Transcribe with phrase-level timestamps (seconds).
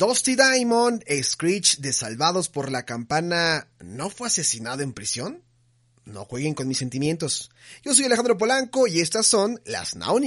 [0.00, 5.42] Dusty Diamond, Screech de Salvados por la Campana, ¿no fue asesinado en prisión?
[6.06, 7.50] No jueguen con mis sentimientos.
[7.84, 10.18] Yo soy Alejandro Polanco y estas son las Now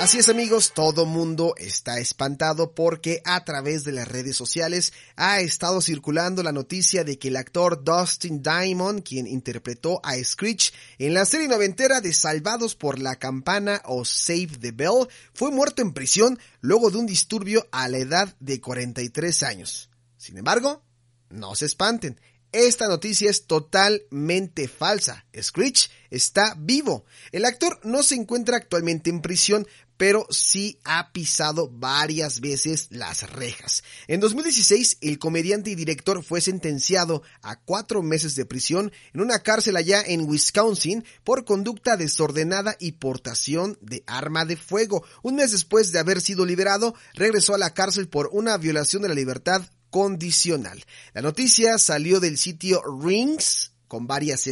[0.00, 5.40] Así es amigos, todo mundo está espantado porque a través de las redes sociales ha
[5.40, 11.12] estado circulando la noticia de que el actor Dustin Diamond, quien interpretó a Screech en
[11.12, 15.92] la serie noventera de Salvados por la Campana o Save the Bell, fue muerto en
[15.92, 19.90] prisión luego de un disturbio a la edad de 43 años.
[20.16, 20.82] Sin embargo,
[21.28, 22.18] no se espanten,
[22.52, 25.24] esta noticia es totalmente falsa.
[25.40, 27.04] Screech está vivo.
[27.32, 33.30] El actor no se encuentra actualmente en prisión, pero sí ha pisado varias veces las
[33.30, 33.84] rejas.
[34.08, 39.42] En 2016, el comediante y director fue sentenciado a cuatro meses de prisión en una
[39.42, 45.04] cárcel allá en Wisconsin por conducta desordenada y portación de arma de fuego.
[45.22, 49.08] Un mes después de haber sido liberado, regresó a la cárcel por una violación de
[49.08, 50.82] la libertad condicional.
[51.12, 54.46] La noticia salió del sitio Rings con varias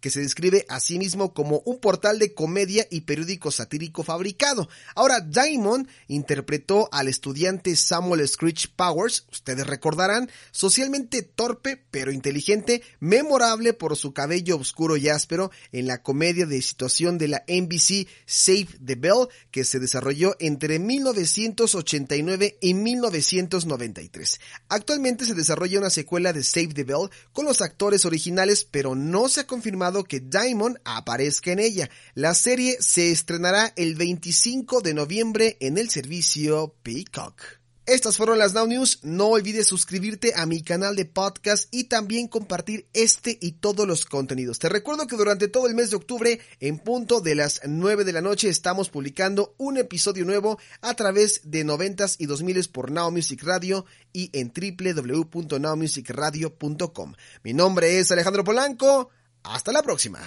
[0.00, 4.68] Que se describe a sí mismo como un portal de comedia y periódico satírico fabricado.
[4.94, 13.72] Ahora, Diamond interpretó al estudiante Samuel Screech Powers, ustedes recordarán, socialmente torpe pero inteligente, memorable
[13.72, 18.68] por su cabello oscuro y áspero en la comedia de situación de la NBC Save
[18.84, 24.40] the Bell, que se desarrolló entre 1989 y 1993.
[24.68, 29.28] Actualmente se desarrolla una secuela de Save the Bell con los actores originales, pero no
[29.28, 31.88] se ha confirmado que Diamond aparezca en ella.
[32.14, 37.58] La serie se estrenará el 25 de noviembre en el servicio Peacock.
[37.88, 38.98] Estas fueron las Now News.
[39.02, 44.04] No olvides suscribirte a mi canal de podcast y también compartir este y todos los
[44.04, 44.58] contenidos.
[44.58, 48.12] Te recuerdo que durante todo el mes de octubre, en punto de las 9 de
[48.12, 53.10] la noche, estamos publicando un episodio nuevo a través de 90s y 2000s por Now
[53.10, 57.14] Music Radio y en www.nowmusicradio.com.
[57.42, 59.08] Mi nombre es Alejandro Polanco.
[59.44, 60.20] Hasta la próxima.